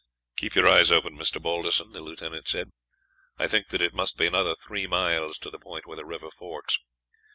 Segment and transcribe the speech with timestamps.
[0.35, 1.39] "Keep your eyes open, Mr.
[1.39, 2.71] Balderson," the lieutenant said.
[3.37, 6.31] "I think that it must be another three miles to the point where the river
[6.31, 6.79] forks.